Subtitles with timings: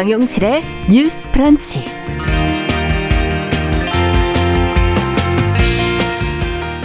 [0.00, 1.84] 정용실의 뉴스 브런치.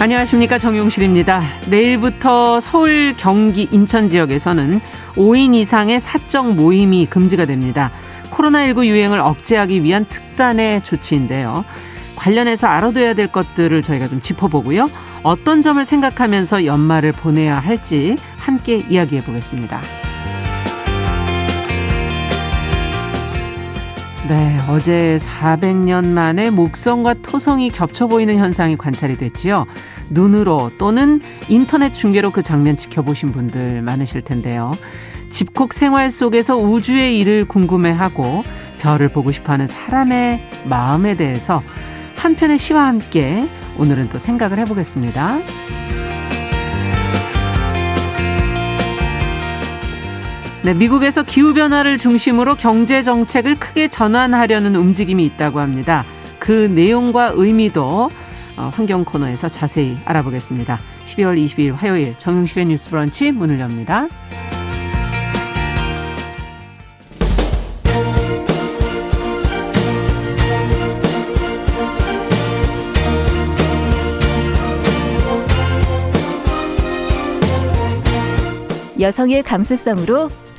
[0.00, 1.40] 안녕하십니까 정용실입니다.
[1.70, 4.80] 내일부터 서울, 경기, 인천 지역에서는
[5.14, 7.92] 5인 이상의 사적 모임이 금지가 됩니다.
[8.30, 11.64] 코로나19 유행을 억제하기 위한 특단의 조치인데요.
[12.16, 14.88] 관련해서 알아둬야 될 것들을 저희가 좀 짚어보고요.
[15.22, 20.03] 어떤 점을 생각하면서 연말을 보내야 할지 함께 이야기해 보겠습니다.
[24.26, 29.66] 네, 어제 400년 만에 목성과 토성이 겹쳐 보이는 현상이 관찰이 됐지요.
[30.12, 31.20] 눈으로 또는
[31.50, 34.70] 인터넷 중계로 그 장면 지켜보신 분들 많으실 텐데요.
[35.28, 38.44] 집콕 생활 속에서 우주의 일을 궁금해하고
[38.78, 41.62] 별을 보고 싶어하는 사람의 마음에 대해서
[42.16, 43.46] 한 편의 시와 함께
[43.78, 45.38] 오늘은 또 생각을 해보겠습니다.
[50.64, 56.04] 네, 미국에서 기후변화를 중심으로 경제 정책을 크게 전환하려는 움직임이 있다고 합니다.
[56.38, 58.08] 그 내용과 의미도
[58.56, 60.80] 어, 환경 코너에서 자세히 알아보겠습니다.
[61.04, 64.08] 12월 22일 화요일 정용실의 뉴스 브런치 문을 엽니다.
[78.98, 80.30] 여성의 감수성으로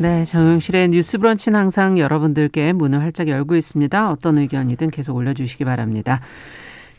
[0.00, 4.10] 네, 정영실의 뉴스 브런치는 항상 여러분들께 문을 활짝 열고 있습니다.
[4.12, 6.20] 어떤 의견이든 계속 올려주시기 바랍니다.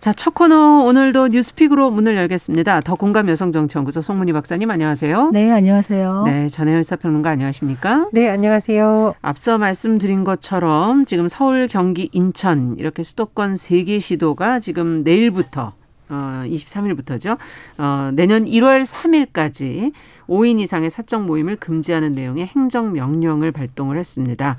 [0.02, 2.82] 자, 첫 코너 오늘도 뉴스픽으로 문을 열겠습니다.
[2.82, 5.32] 더 공감 여성정치연구소 송문희 박사님 안녕하세요.
[5.32, 6.24] 네, 안녕하세요.
[6.26, 8.10] 네, 전혜연 사평론가 안녕하십니까?
[8.12, 9.16] 네, 안녕하세요.
[9.22, 15.74] 앞서 말씀드린 것처럼 지금 서울, 경기, 인천 이렇게 수도권 세 개 시도가 지금 내일부터
[16.10, 17.38] 어 23일부터죠.
[17.78, 19.94] 어 내년 1월 3일까지
[20.28, 24.58] 5인 이상의 사적 모임을 금지하는 내용의 행정 명령을 발동을 했습니다.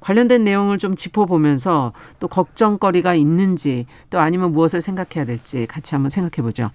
[0.00, 6.42] 관련된 내용을 좀 짚어보면서 또 걱정거리가 있는지 또 아니면 무엇을 생각해야 될지 같이 한번 생각해
[6.42, 6.70] 보죠.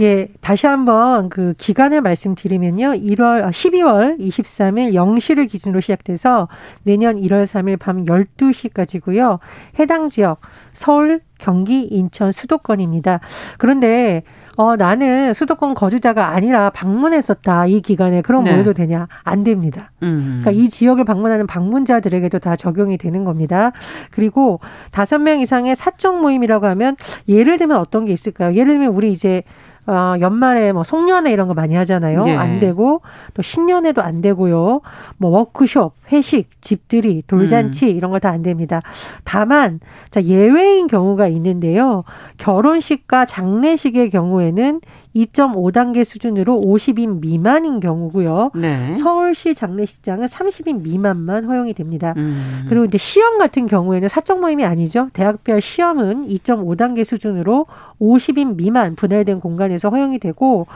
[0.00, 2.92] 예, 다시 한번 그 기간을 말씀드리면요.
[2.92, 6.48] 1월 12월 23일 0시를 기준으로 시작돼서
[6.84, 9.40] 내년 1월 3일 밤 12시까지고요.
[9.78, 10.40] 해당 지역
[10.72, 13.20] 서울, 경기, 인천 수도권입니다.
[13.58, 14.22] 그런데
[14.56, 17.66] 어, 나는 수도권 거주자가 아니라 방문했었다.
[17.66, 18.50] 이 기간에 그럼 네.
[18.50, 19.06] 뭐 해도 되냐?
[19.22, 19.90] 안 됩니다.
[20.02, 20.40] 음.
[20.42, 23.72] 그러니까 이 지역을 방문하는 방문자들에게도 다 적용이 되는 겁니다.
[24.10, 24.60] 그리고
[24.92, 26.96] 다섯 명 이상의 사적 모임이라고 하면
[27.28, 28.54] 예를 들면 어떤 게 있을까요?
[28.54, 29.42] 예를 들면 우리 이제
[29.86, 32.24] 어, 연말에 뭐 송년회 이런 거 많이 하잖아요.
[32.24, 32.36] 네.
[32.36, 33.00] 안 되고
[33.34, 34.82] 또 신년회도 안 되고요.
[35.16, 37.96] 뭐 워크숍, 회식, 집들이, 돌잔치 음.
[37.96, 38.80] 이런 거 다 안 됩니다.
[39.24, 39.80] 다만
[40.10, 42.04] 자 예외인 경우가 있는데요.
[42.38, 44.80] 결혼식과 장례식의 경우에는
[45.14, 48.52] 2.5단계 수준으로 50인 미만인 경우고요.
[48.54, 48.92] 네.
[48.94, 52.14] 서울시 장례식장은 30인 미만만 허용이 됩니다.
[52.16, 52.66] 음.
[52.68, 55.08] 그리고 이제 시험 같은 경우에는 사적 모임이 아니죠.
[55.12, 57.66] 대학별 시험은 2.5단계 수준으로
[58.00, 60.66] 50인 미만 분할된 공간에서 허용이 되고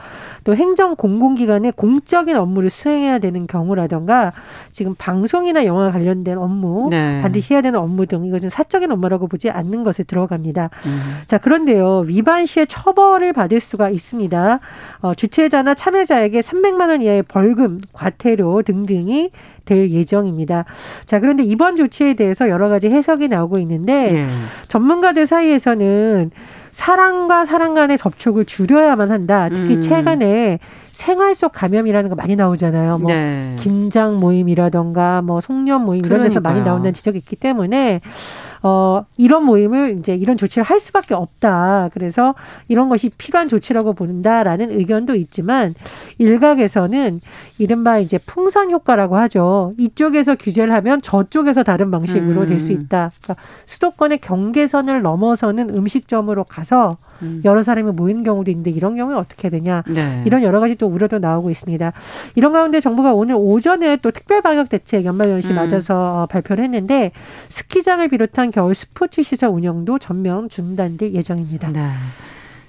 [0.43, 4.33] 또 행정 공공기관의 공적인 업무를 수행해야 되는 경우라던가
[4.71, 7.21] 지금 방송이나 영화 관련된 업무 네.
[7.21, 10.69] 반드시 해야 되는 업무 등 이것은 사적인 업무라고 보지 않는 것에 들어갑니다.
[10.85, 11.01] 음.
[11.25, 14.24] 자 그런데요 위반 시에 처벌을 받을 수가 있습니다.
[14.25, 14.59] 있습니다.
[14.99, 19.31] 어, 주최자나 참여자에게 300만 원 이하의 벌금, 과태료 등등이
[19.65, 20.65] 될 예정입니다.
[21.05, 24.27] 자, 그런데 이번 조치에 대해서 여러 가지 해석이 나오고 있는데 네.
[24.67, 26.31] 전문가들 사이에서는
[26.75, 29.47] 사람과 사람 간의 접촉을 줄여야만 한다.
[29.47, 29.81] 특히 음.
[29.81, 30.59] 최근에
[30.91, 32.97] 생활 속 감염이라는 거 많이 나오잖아요.
[32.97, 33.55] 뭐 네.
[33.59, 36.53] 김장 모임이라던가 뭐 송년 모임 이런 데서 그러니까요.
[36.53, 38.01] 많이 나온다는 지적이 있기 때문에
[38.61, 41.89] 어, 이런 모임을 이제 이런 조치를 할 수밖에 없다.
[41.93, 42.33] 그래서
[42.67, 45.75] 이런 것이 필요한 조치라고 본다라는 의견도 있지만
[46.17, 47.21] 일각에서는
[47.57, 49.73] 이른바 이제 풍선 효과라고 하죠.
[49.77, 52.81] 이쪽에서 규제를 하면 저쪽에서 다른 방식으로 될수 음.
[52.81, 53.11] 있다.
[53.21, 57.41] 그러니까 수도권의 경계선을 넘어서는 음식점으로 가서 음.
[57.45, 59.83] 여러 사람이 모이는 경우도 있는데 이런 경우에 어떻게 되냐.
[59.87, 60.23] 네.
[60.25, 61.93] 이런 여러 가지 또 우려도 나오고 있습니다.
[62.35, 65.55] 이런 가운데 정부가 오늘 오전에 또 특별 방역 대책 연말연시 음.
[65.55, 67.11] 맞아서 발표를 했는데
[67.49, 71.69] 스키장을 비롯한 겨울 스포츠 시설 운영도 전면 중단될 예정입니다.
[71.69, 71.89] 네.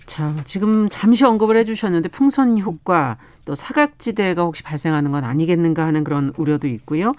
[0.06, 6.32] 자, 지금 잠시 언급을 해주셨는데 풍선 효과 또 사각지대가 혹시 발생하는 건 아니겠는가 하는 그런
[6.36, 7.12] 우려도 있고요.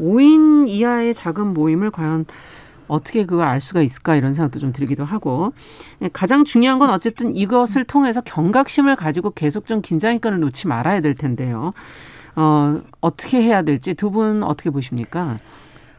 [0.00, 2.26] 5인 이하의 작은 모임을 과연
[2.88, 5.52] 어떻게 그걸 알 수가 있을까 이런 생각도 좀 들기도 하고
[6.02, 11.00] 예, 가장 중요한 건 어쨌든 이것을 통해서 경각심을 가지고 계속 좀 긴장의 끈을 놓지 말아야
[11.00, 11.72] 될 텐데요.
[12.36, 15.38] 어, 어떻게 해야 될지 두 분 어떻게 보십니까?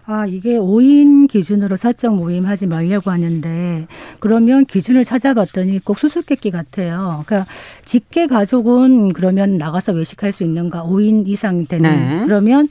[0.06, 3.86] 아, 이게 5인 기준으로 사적 모임 하지 말려고 하는데,
[4.20, 7.24] 그러면 기준을 찾아봤더니 꼭 수수께끼 같아요.
[7.28, 7.46] 그러니까,
[7.86, 10.82] 직계 가족은 그러면 나가서 외식할 수 있는가?
[10.84, 11.84] 5인 이상 되는.
[11.92, 12.24] 네.
[12.26, 12.70] 그러면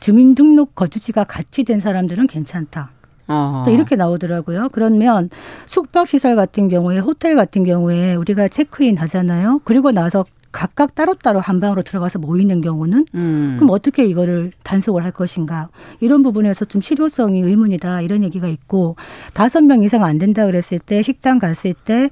[0.00, 2.90] 주민등록 거주지가 같이 된 사람들은 괜찮다.
[3.30, 3.62] 어.
[3.64, 4.68] 또 이렇게 나오더라고요.
[4.72, 5.30] 그러면
[5.66, 9.60] 숙박시설 같은 경우에, 호텔 같은 경우에 우리가 체크인 하잖아요.
[9.64, 13.56] 그리고 나서 각각 따로따로 한 방으로 들어가서 모이는 경우는 음.
[13.58, 15.68] 그럼 어떻게 이거를 단속을 할 것인가
[16.00, 18.96] 이런 부분에서 좀 실효성이 의문이다 이런 얘기가 있고
[19.32, 22.10] 다섯 명 이상 안 된다 그랬을 때 식당 갔을 때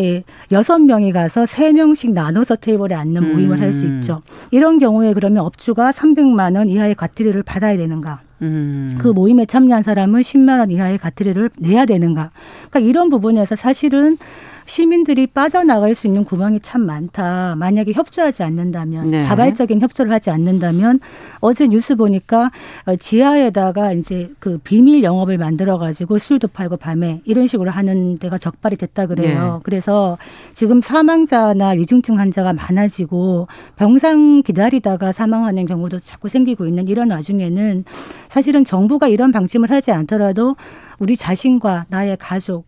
[0.00, 3.96] 예, 여섯 명이 가서 세 명씩 나눠서 테이블에 앉는 모임을 할수 음.
[3.96, 4.22] 있죠.
[4.50, 8.20] 이런 경우에 그러면 업주가 300만 원 이하의 과태료를 받아야 되는가?
[8.42, 8.96] 음.
[8.98, 12.30] 그 모임에 참여한 사람은 10만 원 이하의 과태료를 내야 되는가?
[12.70, 14.18] 그러니까 이런 부분에서 사실은
[14.68, 17.54] 시민들이 빠져나갈 수 있는 구멍이 참 많다.
[17.56, 19.20] 만약에 협조하지 않는다면, 네.
[19.20, 21.00] 자발적인 협조를 하지 않는다면,
[21.40, 22.50] 어제 뉴스 보니까
[22.86, 28.36] 어, 지하에다가 이제 그 비밀 영업을 만들어 가지고 술도 팔고 밤에 이런 식으로 하는 데가
[28.36, 29.54] 적발이 됐다 그래요.
[29.54, 29.60] 네.
[29.62, 30.18] 그래서
[30.52, 37.84] 지금 사망자나 위중증 환자가 많아지고 병상 기다리다가 사망하는 경우도 자꾸 생기고 있는 이런 와중에는
[38.28, 40.56] 사실은 정부가 이런 방침을 하지 않더라도
[40.98, 42.66] 우리 자신과 나의 가족,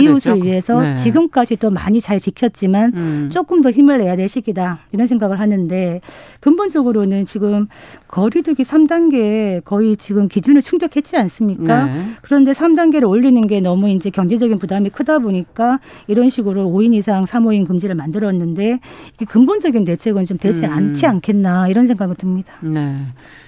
[0.00, 0.44] 이웃을 되죠.
[0.44, 0.96] 위해서 네.
[0.96, 3.30] 지금까지도 많이 잘 지켰지만 음.
[3.32, 6.00] 조금 더 힘을 내야 될 시기다 이런 생각을 하는데
[6.40, 7.66] 근본적으로는 지금
[8.06, 11.86] 거리두기 3단계 거의 지금 기준을 충족했지 않습니까?
[11.86, 12.04] 네.
[12.22, 17.66] 그런데 3단계를 올리는 게 너무 이제 경제적인 부담이 크다 보니까 이런 식으로 5인 이상 3호인
[17.66, 18.78] 금지를 만들었는데
[19.20, 20.70] 이 근본적인 대책은 좀 되지 음.
[20.70, 22.54] 않지 않겠나 이런 생각이 듭니다.
[22.62, 22.96] 네.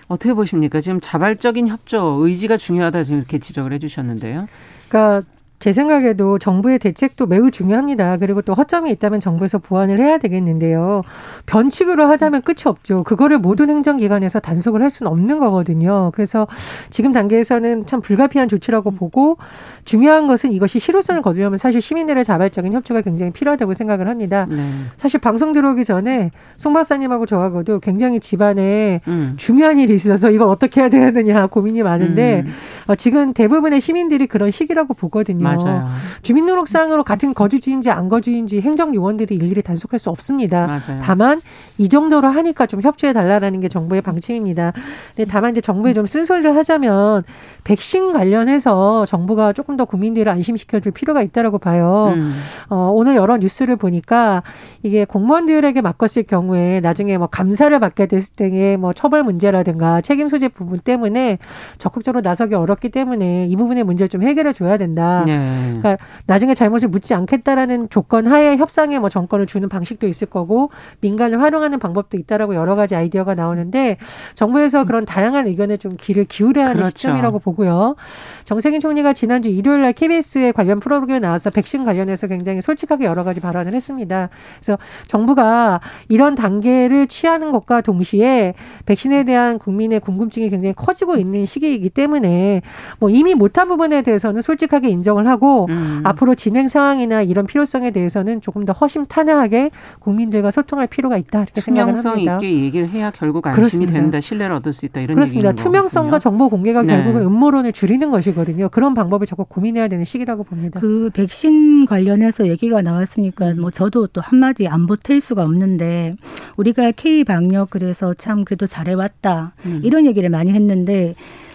[0.09, 0.81] 어떻게 보십니까?
[0.81, 4.47] 지금 자발적인 협조, 의지가 중요하다 지금 이렇게 지적을 해주셨는데요.
[4.89, 5.27] 그러니까
[5.61, 8.19] 제 생각에도 정부의 대책도 매우 중요합니다.
[8.19, 11.03] 그리고 또 허점이 있다면 정부에서 보완을 해야 되겠는데요.
[11.47, 13.05] 변칙으로 하자면 끝이 없죠.
[13.05, 16.11] 그거를 모든 행정기관에서 단속을 할 수는 없는 거거든요.
[16.15, 16.47] 그래서
[16.91, 19.37] 지금 단계에서는 참 불가피한 조치라고 보고
[19.85, 24.47] 중요한 것은 이것이 실효성을 거두려면 사실 시민들의 자발적인 협조가 굉장히 필요하다고 생각을 합니다.
[24.49, 24.67] 네.
[24.97, 29.35] 사실 방송 들어오기 전에 송 박사님하고 저하고도 굉장히 집안에 음.
[29.37, 32.53] 중요한 일이 있어서 이걸 어떻게 해야 되느냐 고민이 많은데 음.
[32.87, 35.45] 어, 지금 대부분의 시민들이 그런 시기라고 보거든요.
[35.45, 35.89] 맞아요.
[36.23, 40.67] 주민등록상으로 같은 거주지인지 안 거주인지 행정요원들이 일일이 단속할 수 없습니다.
[40.67, 41.01] 맞아요.
[41.03, 41.34] 다만
[41.79, 44.73] 이 정도로 하니까 좀 협조해 달라라는 게 정부의 방침입니다.
[45.15, 47.25] 근데 다만 이제 정부에 좀 쓴소리를 하자면
[47.65, 52.13] 백신 관련해서 정부가 조금 더 국민들을 안심시켜 줄 필요가 있다라고 봐요.
[52.15, 52.35] 음.
[52.69, 54.43] 어, 오늘 여러 뉴스를 보니까
[54.83, 60.49] 이게 공무원들에게 맡겼을 경우에 나중에 뭐 감사를 받게 됐을 때의 뭐 처벌 문제라든가 책임 소재
[60.49, 61.39] 부분 때문에
[61.79, 65.25] 적극적으로 나서기 어렵기 때문에 이 부분의 문제를 좀 해결해 줘야 된다.
[65.27, 65.79] 네.
[65.81, 65.97] 그러니까
[66.27, 70.71] 나중에 잘못을 묻지 않겠다라는 조건 하에 협상에 뭐 정권을 주는 방식도 있을 거고
[71.01, 73.97] 민간 을 활용하는 방법도 있다라고 여러 가지 아이디어가 나오는데
[74.35, 76.91] 정부에서 그런 다양한 의견에 좀 귀를 기울여야 하는 그렇죠.
[76.91, 77.97] 시점이라고 보고요.
[78.45, 83.41] 정세균 총리가 지난주 일요일 날 KBS에 관련 프로그램에 나와서 백신 관련해서 굉장히 솔직하게 여러 가지
[83.41, 84.29] 발언을 했습니다.
[84.61, 88.55] 그래서 정부가 이런 단계를 취하는 것과 동시에
[88.87, 92.63] 백신에 대한 국민의 궁금증이 굉장히 커지고 있는 시기이기 때문에
[92.99, 96.03] 뭐 이미 못한 부분에 대해서는 솔직하게 인정을 하고 음.
[96.05, 101.95] 앞으로 진행 상황이나 이런 필요성에 대해서는 조금 더 허심탄회하게 국민들과 소통할 필요가 있다 이렇게 생각을
[101.95, 102.35] 투명성 합니다.
[102.37, 103.93] 있게 얘기를 해야 결국 안심이 그렇습니다.
[103.93, 105.53] 된다, 신뢰를 얻을 수 있다 이런 그렇습니다.
[105.53, 106.19] 투명성과.
[106.19, 106.95] 정보 공개가 네.
[106.95, 108.69] 결국은 음모론을 줄이는 것이거든요.
[108.69, 110.81] 그런 방법을 적극 고민해야 되는 시기라고 봅니다.
[110.81, 116.17] 그 백신 관련해서 얘기가 나왔으니까 뭐 저도 또 한마디 안 보탤 수가 없는데
[116.57, 119.81] 우리가 K 방역 그래서 참 그래도 잘해왔다 음.
[119.85, 121.15] 이런 얘기를 많이 했는데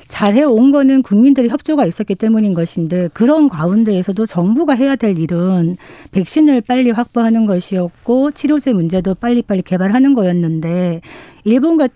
[0.10, 5.78] 잘해온 거는 국민들의 협조가 있었기 때문인 것인데 그런 가운데에서도 정부가 해야 될 일은
[6.12, 11.02] 백신을 빨리 확보하는 것이었고 치료제 문제도 빨리빨리 개발하는 거였는데
[11.46, 11.88] 일본 같은